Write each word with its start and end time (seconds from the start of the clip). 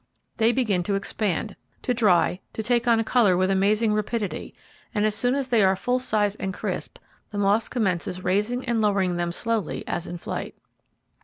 They 0.37 0.51
begin 0.51 0.81
to 0.89 0.95
expand, 0.95 1.55
to 1.83 1.93
dry, 1.93 2.39
to 2.53 2.63
take 2.63 2.87
on 2.87 3.03
colour 3.03 3.37
with 3.37 3.51
amazing 3.51 3.93
rapidity, 3.93 4.51
and 4.95 5.05
as 5.05 5.13
soon 5.13 5.35
as 5.35 5.49
they 5.49 5.61
are 5.63 5.75
full 5.75 5.99
size 5.99 6.35
and 6.37 6.51
crisp, 6.51 6.97
the 7.29 7.37
moth 7.37 7.69
commences 7.69 8.23
raising 8.23 8.65
and 8.65 8.81
lowering 8.81 9.17
them 9.17 9.31
slowly, 9.31 9.83
as 9.87 10.07
in 10.07 10.17
flight. 10.17 10.55